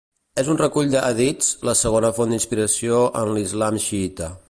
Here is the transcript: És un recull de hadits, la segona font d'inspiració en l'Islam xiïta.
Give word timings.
És 0.43 0.47
un 0.53 0.57
recull 0.61 0.89
de 0.93 1.03
hadits, 1.09 1.51
la 1.71 1.77
segona 1.83 2.13
font 2.21 2.35
d'inspiració 2.35 3.07
en 3.25 3.35
l'Islam 3.37 3.83
xiïta. 3.91 4.37